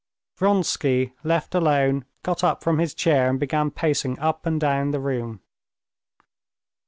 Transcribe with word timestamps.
Vronsky, 0.35 1.13
left 1.23 1.53
alone, 1.53 2.05
got 2.23 2.43
up 2.43 2.63
from 2.63 2.79
his 2.79 2.95
chair 2.95 3.29
and 3.29 3.39
began 3.39 3.69
pacing 3.69 4.17
up 4.17 4.47
and 4.47 4.59
down 4.59 4.89
the 4.89 4.99
room. 4.99 5.41